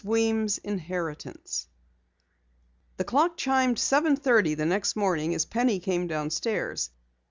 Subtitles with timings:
[0.03, 1.67] WEEMS' INHERITANCE_
[2.97, 6.89] The clock chimed seven thirty the next morning as Penny came downstairs.